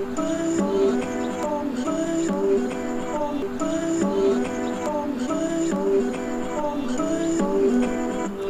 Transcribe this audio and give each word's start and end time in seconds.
I'm 0.00 0.08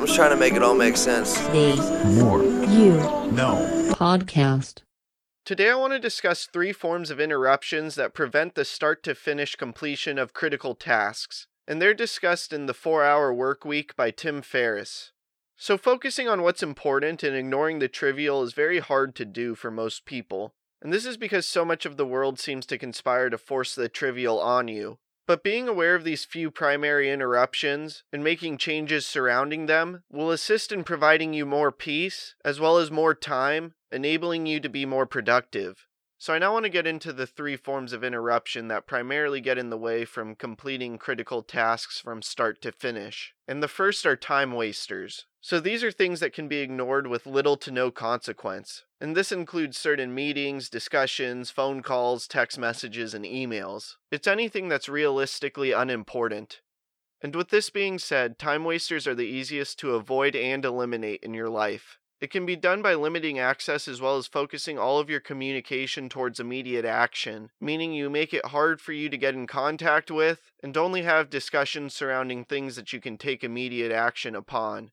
just 0.00 0.16
trying 0.16 0.30
to 0.30 0.36
make 0.36 0.54
it 0.54 0.62
all 0.62 0.74
make 0.74 0.96
sense. 0.96 1.38
The 1.48 1.76
Moore. 2.18 2.42
You 2.42 2.92
Know. 3.32 3.92
Podcast. 3.92 4.78
Today, 5.44 5.68
I 5.68 5.74
want 5.74 5.92
to 5.92 5.98
discuss 5.98 6.46
three 6.46 6.72
forms 6.72 7.10
of 7.10 7.20
interruptions 7.20 7.96
that 7.96 8.14
prevent 8.14 8.54
the 8.54 8.64
start 8.64 9.02
to 9.02 9.14
finish 9.14 9.56
completion 9.56 10.18
of 10.18 10.32
critical 10.32 10.74
tasks, 10.74 11.48
and 11.68 11.82
they're 11.82 11.92
discussed 11.92 12.54
in 12.54 12.64
The 12.64 12.72
4 12.72 13.04
Hour 13.04 13.34
Work 13.34 13.66
Week 13.66 13.94
by 13.94 14.10
Tim 14.10 14.40
Ferriss. 14.40 15.12
So, 15.58 15.76
focusing 15.76 16.28
on 16.28 16.40
what's 16.40 16.62
important 16.62 17.22
and 17.22 17.36
ignoring 17.36 17.80
the 17.80 17.88
trivial 17.88 18.42
is 18.42 18.54
very 18.54 18.78
hard 18.78 19.14
to 19.16 19.26
do 19.26 19.54
for 19.54 19.70
most 19.70 20.06
people, 20.06 20.54
and 20.82 20.92
this 20.92 21.06
is 21.06 21.16
because 21.16 21.46
so 21.46 21.64
much 21.64 21.86
of 21.86 21.96
the 21.96 22.06
world 22.06 22.38
seems 22.38 22.66
to 22.66 22.78
conspire 22.78 23.30
to 23.30 23.38
force 23.38 23.74
the 23.74 23.88
trivial 23.88 24.40
on 24.40 24.68
you. 24.68 24.98
But 25.26 25.42
being 25.42 25.66
aware 25.66 25.96
of 25.96 26.04
these 26.04 26.24
few 26.24 26.52
primary 26.52 27.10
interruptions 27.10 28.04
and 28.12 28.22
making 28.22 28.58
changes 28.58 29.06
surrounding 29.06 29.66
them 29.66 30.04
will 30.10 30.30
assist 30.30 30.70
in 30.70 30.84
providing 30.84 31.32
you 31.32 31.44
more 31.44 31.72
peace, 31.72 32.36
as 32.44 32.60
well 32.60 32.78
as 32.78 32.92
more 32.92 33.14
time, 33.14 33.74
enabling 33.90 34.46
you 34.46 34.60
to 34.60 34.68
be 34.68 34.86
more 34.86 35.06
productive. 35.06 35.86
So, 36.18 36.32
I 36.32 36.38
now 36.38 36.54
want 36.54 36.64
to 36.64 36.70
get 36.70 36.86
into 36.86 37.12
the 37.12 37.26
three 37.26 37.56
forms 37.56 37.92
of 37.92 38.02
interruption 38.02 38.68
that 38.68 38.86
primarily 38.86 39.42
get 39.42 39.58
in 39.58 39.68
the 39.68 39.76
way 39.76 40.06
from 40.06 40.34
completing 40.34 40.96
critical 40.96 41.42
tasks 41.42 42.00
from 42.00 42.22
start 42.22 42.62
to 42.62 42.72
finish. 42.72 43.34
And 43.46 43.62
the 43.62 43.68
first 43.68 44.06
are 44.06 44.16
time 44.16 44.52
wasters. 44.52 45.26
So, 45.42 45.60
these 45.60 45.84
are 45.84 45.92
things 45.92 46.20
that 46.20 46.32
can 46.32 46.48
be 46.48 46.58
ignored 46.58 47.06
with 47.06 47.26
little 47.26 47.58
to 47.58 47.70
no 47.70 47.90
consequence. 47.90 48.84
And 48.98 49.14
this 49.14 49.30
includes 49.30 49.76
certain 49.76 50.14
meetings, 50.14 50.70
discussions, 50.70 51.50
phone 51.50 51.82
calls, 51.82 52.26
text 52.26 52.58
messages, 52.58 53.12
and 53.12 53.26
emails. 53.26 53.96
It's 54.10 54.26
anything 54.26 54.68
that's 54.68 54.88
realistically 54.88 55.72
unimportant. 55.72 56.62
And 57.20 57.34
with 57.34 57.50
this 57.50 57.68
being 57.68 57.98
said, 57.98 58.38
time 58.38 58.64
wasters 58.64 59.06
are 59.06 59.14
the 59.14 59.26
easiest 59.26 59.78
to 59.80 59.94
avoid 59.94 60.34
and 60.34 60.64
eliminate 60.64 61.22
in 61.22 61.34
your 61.34 61.50
life. 61.50 61.98
It 62.18 62.30
can 62.30 62.46
be 62.46 62.56
done 62.56 62.80
by 62.80 62.94
limiting 62.94 63.38
access 63.38 63.86
as 63.86 64.00
well 64.00 64.16
as 64.16 64.26
focusing 64.26 64.78
all 64.78 64.98
of 64.98 65.10
your 65.10 65.20
communication 65.20 66.08
towards 66.08 66.40
immediate 66.40 66.86
action, 66.86 67.50
meaning 67.60 67.92
you 67.92 68.08
make 68.08 68.32
it 68.32 68.46
hard 68.46 68.80
for 68.80 68.92
you 68.92 69.10
to 69.10 69.18
get 69.18 69.34
in 69.34 69.46
contact 69.46 70.10
with 70.10 70.50
and 70.62 70.76
only 70.78 71.02
have 71.02 71.28
discussions 71.28 71.94
surrounding 71.94 72.44
things 72.44 72.74
that 72.76 72.92
you 72.92 73.00
can 73.00 73.18
take 73.18 73.44
immediate 73.44 73.92
action 73.92 74.34
upon. 74.34 74.92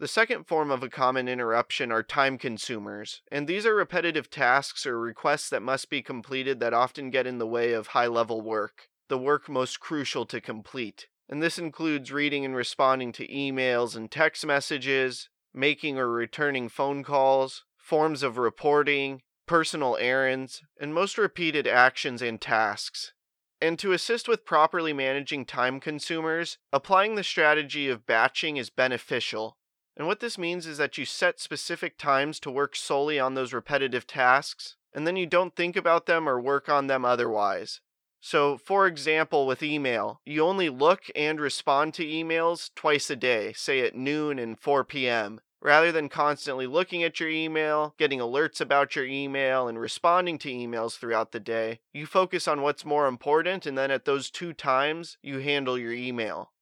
The 0.00 0.08
second 0.08 0.48
form 0.48 0.72
of 0.72 0.82
a 0.82 0.88
common 0.88 1.28
interruption 1.28 1.92
are 1.92 2.02
time 2.02 2.36
consumers, 2.36 3.22
and 3.30 3.46
these 3.46 3.64
are 3.64 3.74
repetitive 3.74 4.28
tasks 4.28 4.86
or 4.86 4.98
requests 4.98 5.50
that 5.50 5.62
must 5.62 5.88
be 5.88 6.02
completed 6.02 6.58
that 6.58 6.74
often 6.74 7.10
get 7.10 7.26
in 7.26 7.38
the 7.38 7.46
way 7.46 7.74
of 7.74 7.88
high 7.88 8.06
level 8.06 8.40
work, 8.40 8.88
the 9.08 9.18
work 9.18 9.48
most 9.48 9.78
crucial 9.78 10.26
to 10.26 10.40
complete. 10.40 11.06
And 11.28 11.40
this 11.40 11.58
includes 11.58 12.10
reading 12.10 12.44
and 12.44 12.56
responding 12.56 13.12
to 13.12 13.28
emails 13.28 13.94
and 13.94 14.10
text 14.10 14.44
messages, 14.44 15.28
making 15.54 15.98
or 15.98 16.08
returning 16.08 16.68
phone 16.68 17.02
calls, 17.02 17.64
forms 17.76 18.22
of 18.22 18.38
reporting, 18.38 19.22
personal 19.46 19.96
errands, 19.98 20.62
and 20.80 20.94
most 20.94 21.18
repeated 21.18 21.66
actions 21.66 22.22
and 22.22 22.40
tasks. 22.40 23.12
And 23.60 23.78
to 23.78 23.92
assist 23.92 24.28
with 24.28 24.46
properly 24.46 24.92
managing 24.92 25.44
time 25.44 25.80
consumers, 25.80 26.58
applying 26.72 27.14
the 27.14 27.24
strategy 27.24 27.88
of 27.88 28.06
batching 28.06 28.56
is 28.56 28.70
beneficial. 28.70 29.58
And 29.96 30.06
what 30.06 30.20
this 30.20 30.38
means 30.38 30.66
is 30.66 30.78
that 30.78 30.96
you 30.96 31.04
set 31.04 31.40
specific 31.40 31.98
times 31.98 32.40
to 32.40 32.50
work 32.50 32.74
solely 32.74 33.18
on 33.18 33.34
those 33.34 33.52
repetitive 33.52 34.06
tasks, 34.06 34.76
and 34.94 35.06
then 35.06 35.16
you 35.16 35.26
don't 35.26 35.54
think 35.54 35.76
about 35.76 36.06
them 36.06 36.28
or 36.28 36.40
work 36.40 36.68
on 36.68 36.86
them 36.86 37.04
otherwise. 37.04 37.80
So, 38.20 38.58
for 38.58 38.86
example, 38.86 39.46
with 39.46 39.62
email, 39.62 40.20
you 40.26 40.44
only 40.44 40.68
look 40.68 41.04
and 41.16 41.40
respond 41.40 41.94
to 41.94 42.06
emails 42.06 42.70
twice 42.74 43.08
a 43.10 43.16
day, 43.16 43.52
say 43.54 43.80
at 43.80 43.94
noon 43.94 44.38
and 44.38 44.58
4 44.58 44.84
p.m. 44.84 45.40
Rather 45.62 45.92
than 45.92 46.08
constantly 46.08 46.66
looking 46.66 47.02
at 47.02 47.20
your 47.20 47.28
email, 47.28 47.94
getting 47.98 48.18
alerts 48.18 48.60
about 48.60 48.96
your 48.96 49.04
email, 49.04 49.68
and 49.68 49.78
responding 49.78 50.38
to 50.38 50.50
emails 50.50 50.98
throughout 50.98 51.32
the 51.32 51.40
day, 51.40 51.80
you 51.92 52.06
focus 52.06 52.48
on 52.48 52.62
what's 52.62 52.84
more 52.84 53.06
important, 53.06 53.66
and 53.66 53.76
then 53.76 53.90
at 53.90 54.06
those 54.06 54.30
two 54.30 54.54
times, 54.54 55.18
you 55.22 55.40
handle 55.40 55.76
your 55.76 55.92
email. 55.92 56.52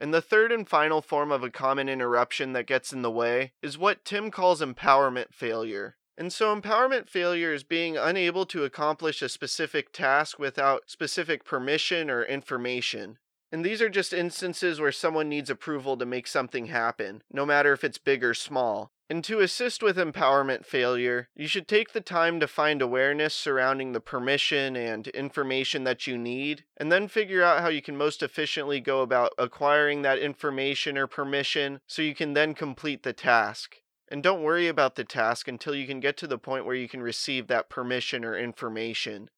And 0.00 0.12
the 0.12 0.22
third 0.22 0.52
and 0.52 0.68
final 0.68 1.02
form 1.02 1.32
of 1.32 1.42
a 1.42 1.50
common 1.50 1.88
interruption 1.88 2.52
that 2.52 2.66
gets 2.66 2.92
in 2.92 3.02
the 3.02 3.10
way 3.10 3.52
is 3.62 3.78
what 3.78 4.04
Tim 4.04 4.30
calls 4.30 4.60
empowerment 4.60 5.32
failure. 5.32 5.96
And 6.18 6.32
so, 6.32 6.54
empowerment 6.54 7.08
failure 7.08 7.52
is 7.52 7.62
being 7.62 7.96
unable 7.96 8.46
to 8.46 8.64
accomplish 8.64 9.20
a 9.20 9.28
specific 9.28 9.92
task 9.92 10.38
without 10.38 10.90
specific 10.90 11.44
permission 11.44 12.10
or 12.10 12.24
information. 12.24 13.18
And 13.52 13.64
these 13.64 13.80
are 13.80 13.88
just 13.88 14.12
instances 14.12 14.80
where 14.80 14.92
someone 14.92 15.28
needs 15.28 15.50
approval 15.50 15.96
to 15.96 16.06
make 16.06 16.26
something 16.26 16.66
happen, 16.66 17.22
no 17.30 17.46
matter 17.46 17.72
if 17.72 17.84
it's 17.84 17.98
big 17.98 18.24
or 18.24 18.34
small. 18.34 18.90
And 19.08 19.22
to 19.24 19.38
assist 19.38 19.84
with 19.84 19.96
empowerment 19.98 20.64
failure, 20.64 21.28
you 21.36 21.46
should 21.46 21.68
take 21.68 21.92
the 21.92 22.00
time 22.00 22.40
to 22.40 22.48
find 22.48 22.82
awareness 22.82 23.34
surrounding 23.34 23.92
the 23.92 24.00
permission 24.00 24.74
and 24.74 25.06
information 25.08 25.84
that 25.84 26.08
you 26.08 26.18
need, 26.18 26.64
and 26.76 26.90
then 26.90 27.06
figure 27.06 27.42
out 27.42 27.60
how 27.60 27.68
you 27.68 27.82
can 27.82 27.96
most 27.96 28.20
efficiently 28.20 28.80
go 28.80 29.02
about 29.02 29.32
acquiring 29.38 30.02
that 30.02 30.18
information 30.18 30.98
or 30.98 31.06
permission 31.06 31.80
so 31.86 32.02
you 32.02 32.16
can 32.16 32.32
then 32.32 32.52
complete 32.52 33.04
the 33.04 33.12
task. 33.12 33.76
And 34.08 34.22
don't 34.22 34.42
worry 34.42 34.68
about 34.68 34.94
the 34.94 35.04
task 35.04 35.48
until 35.48 35.74
you 35.74 35.86
can 35.86 36.00
get 36.00 36.16
to 36.18 36.26
the 36.26 36.38
point 36.38 36.64
where 36.64 36.76
you 36.76 36.88
can 36.88 37.02
receive 37.02 37.48
that 37.48 37.68
permission 37.68 38.24
or 38.24 38.38
information. 38.38 39.30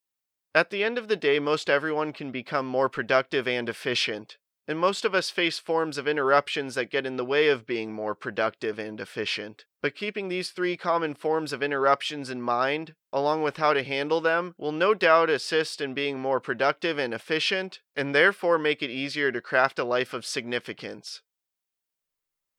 At 0.54 0.70
the 0.70 0.82
end 0.82 0.98
of 0.98 1.08
the 1.08 1.16
day, 1.16 1.38
most 1.38 1.70
everyone 1.70 2.12
can 2.12 2.30
become 2.30 2.66
more 2.66 2.88
productive 2.88 3.46
and 3.46 3.68
efficient, 3.68 4.38
and 4.66 4.78
most 4.78 5.06
of 5.06 5.14
us 5.14 5.30
face 5.30 5.58
forms 5.58 5.96
of 5.96 6.06
interruptions 6.06 6.74
that 6.74 6.90
get 6.90 7.06
in 7.06 7.16
the 7.16 7.24
way 7.24 7.48
of 7.48 7.66
being 7.66 7.92
more 7.92 8.14
productive 8.14 8.78
and 8.78 9.00
efficient. 9.00 9.64
But 9.80 9.94
keeping 9.94 10.28
these 10.28 10.50
three 10.50 10.76
common 10.76 11.14
forms 11.14 11.54
of 11.54 11.62
interruptions 11.62 12.28
in 12.28 12.42
mind, 12.42 12.94
along 13.12 13.42
with 13.42 13.56
how 13.56 13.72
to 13.72 13.82
handle 13.82 14.20
them, 14.20 14.54
will 14.58 14.72
no 14.72 14.92
doubt 14.92 15.30
assist 15.30 15.80
in 15.80 15.94
being 15.94 16.18
more 16.18 16.40
productive 16.40 16.98
and 16.98 17.14
efficient, 17.14 17.80
and 17.96 18.14
therefore 18.14 18.58
make 18.58 18.82
it 18.82 18.90
easier 18.90 19.32
to 19.32 19.40
craft 19.40 19.78
a 19.78 19.84
life 19.84 20.12
of 20.12 20.26
significance. 20.26 21.22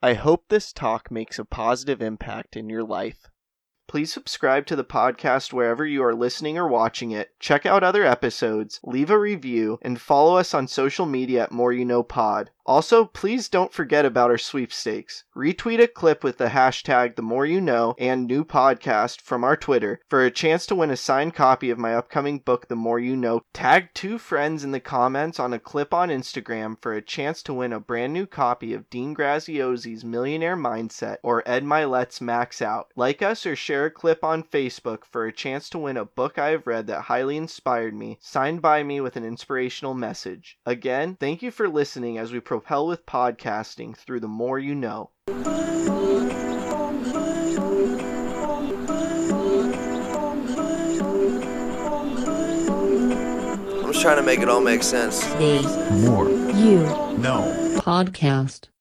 I 0.01 0.13
hope 0.13 0.45
this 0.47 0.71
talk 0.71 1.11
makes 1.11 1.39
a 1.39 1.43
positive 1.43 2.01
impact 2.01 2.55
in 2.55 2.69
your 2.69 2.83
life. 2.83 3.27
Please 3.85 4.13
subscribe 4.13 4.65
to 4.67 4.77
the 4.77 4.85
podcast 4.85 5.51
wherever 5.51 5.85
you 5.85 6.01
are 6.03 6.15
listening 6.15 6.57
or 6.57 6.69
watching 6.69 7.11
it. 7.11 7.31
Check 7.39 7.65
out 7.65 7.83
other 7.83 8.05
episodes, 8.05 8.79
leave 8.81 9.09
a 9.09 9.19
review, 9.19 9.77
and 9.81 9.99
follow 9.99 10.37
us 10.37 10.53
on 10.53 10.69
social 10.69 11.05
media 11.05 11.43
at 11.43 11.51
Moore 11.51 11.73
You 11.73 11.83
Know 11.83 12.03
Pod. 12.03 12.49
Also, 12.69 13.03
please 13.03 13.49
don't 13.49 13.73
forget 13.73 14.05
about 14.05 14.29
our 14.29 14.37
sweepstakes. 14.37 15.23
Retweet 15.35 15.81
a 15.81 15.87
clip 15.87 16.23
with 16.23 16.37
the 16.37 16.49
hashtag 16.49 17.15
The 17.15 17.23
Moore 17.23 17.47
You 17.47 17.59
Know 17.59 17.95
and 17.97 18.27
New 18.27 18.45
Podcast 18.45 19.21
from 19.21 19.43
our 19.43 19.57
Twitter 19.57 20.01
for 20.07 20.23
a 20.23 20.29
chance 20.29 20.67
to 20.67 20.75
win 20.75 20.91
a 20.91 20.95
signed 20.95 21.33
copy 21.33 21.71
of 21.71 21.79
my 21.79 21.95
upcoming 21.95 22.37
book, 22.37 22.67
The 22.67 22.75
Moore 22.75 22.99
You 22.99 23.15
Know. 23.15 23.41
Tag 23.53 23.89
two 23.95 24.19
friends 24.19 24.63
in 24.63 24.69
the 24.69 24.79
comments 24.79 25.39
on 25.39 25.51
a 25.51 25.57
clip 25.57 25.95
on 25.95 26.09
Instagram 26.09 26.79
for 26.79 26.93
a 26.93 27.01
chance 27.01 27.41
to 27.41 27.55
win 27.55 27.73
a 27.73 27.79
brand 27.79 28.13
new 28.13 28.27
copy 28.27 28.75
of 28.75 28.87
Dean 28.91 29.15
Graziosi's 29.15 30.05
Millionaire 30.05 30.55
Mindset 30.55 31.17
or 31.23 31.41
Ed 31.47 31.63
Mylett's 31.63 32.21
Max 32.21 32.61
Out. 32.61 32.89
Like 32.95 33.23
us 33.23 33.47
or 33.47 33.55
share 33.55 33.85
a 33.85 33.89
clip 33.89 34.23
on 34.23 34.43
Facebook 34.43 35.05
for 35.05 35.25
a 35.25 35.33
chance 35.33 35.71
to 35.71 35.79
win 35.79 35.97
a 35.97 36.05
book 36.05 36.37
I 36.37 36.49
have 36.49 36.67
read 36.67 36.85
that 36.85 37.01
highly 37.01 37.35
inspired 37.35 37.95
me, 37.95 38.19
signed 38.21 38.61
by 38.61 38.83
me 38.83 39.01
with 39.01 39.15
an 39.15 39.25
inspirational 39.25 39.95
message. 39.95 40.59
Again, 40.67 41.17
thank 41.19 41.41
you 41.41 41.49
for 41.49 41.67
listening 41.67 42.19
as 42.19 42.31
we 42.31 42.39
propel 42.59 42.87
with 42.87 43.05
podcasting 43.05 43.95
through 43.95 44.19
the 44.19 44.27
Moore 44.27 44.59
you 44.59 44.75
know. 44.75 45.11
I'm 45.29 45.35
just 53.87 54.01
trying 54.01 54.17
to 54.17 54.23
make 54.23 54.41
it 54.41 54.49
all 54.49 54.59
make 54.59 54.83
sense. 54.83 55.25
The 55.35 55.61
Moore. 56.05 56.29
You 56.29 56.79
Know. 57.17 57.77
Podcast. 57.79 58.69